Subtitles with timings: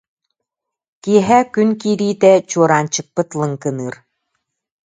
[1.03, 3.95] Киэһэ күн киириитэ чуораанчыкпыт лыҥкыныыр.